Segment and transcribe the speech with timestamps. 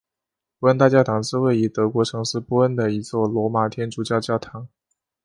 [0.59, 4.67] 波恩大教堂是位于德国城市波恩的一座罗马天主教教堂。